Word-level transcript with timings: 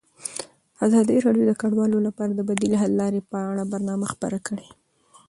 ازادي 0.85 1.17
راډیو 1.25 1.45
د 1.47 1.53
کډوال 1.61 1.91
لپاره 2.07 2.31
د 2.35 2.41
بدیل 2.49 2.73
حل 2.81 2.91
لارې 3.01 3.21
په 3.31 3.37
اړه 3.51 3.63
برنامه 3.73 4.05
خپاره 4.13 4.39
کړې. 4.47 4.67